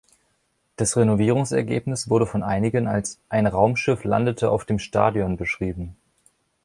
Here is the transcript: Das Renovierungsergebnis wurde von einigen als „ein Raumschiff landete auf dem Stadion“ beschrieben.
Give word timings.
Das 0.77 0.97
Renovierungsergebnis 0.97 2.09
wurde 2.09 2.25
von 2.25 2.41
einigen 2.41 2.87
als 2.87 3.19
„ein 3.29 3.45
Raumschiff 3.45 4.03
landete 4.03 4.49
auf 4.49 4.65
dem 4.65 4.79
Stadion“ 4.79 5.37
beschrieben. 5.37 5.95